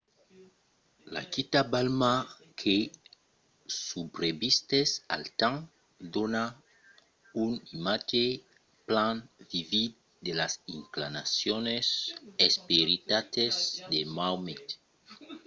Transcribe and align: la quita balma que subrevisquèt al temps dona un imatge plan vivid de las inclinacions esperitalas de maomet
la 1.13 1.21
quita 1.33 1.59
balma 1.71 2.13
que 2.61 2.75
subrevisquèt 3.85 4.89
al 5.15 5.23
temps 5.39 5.65
dona 6.15 6.43
un 7.45 7.51
imatge 7.77 8.25
plan 8.87 9.15
vivid 9.51 9.91
de 10.25 10.31
las 10.39 10.53
inclinacions 10.77 11.87
esperitalas 12.47 13.57
de 13.91 13.99
maomet 14.15 14.65